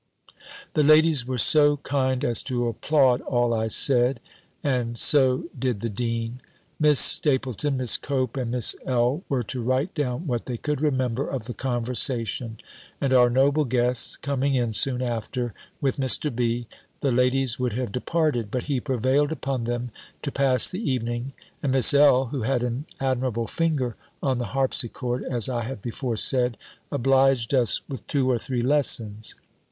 [0.73, 4.19] The ladies were so kind as to applaud all I said,
[4.63, 6.41] and so did the dean.
[6.79, 9.23] Miss Stapylton, Miss Cope, and Miss L.
[9.29, 12.57] were to write down what they could remember of the conversation:
[12.99, 16.35] and our noble guests coming in soon after, with Mr.
[16.35, 16.65] B.,
[17.01, 19.91] the ladies would have departed; but he prevailed upon them
[20.23, 25.23] to pass the evening; and Miss L., who had an admirable finger on the harpsichord,
[25.25, 26.57] as I have before said,
[26.91, 29.35] obliged us with two or three lessons.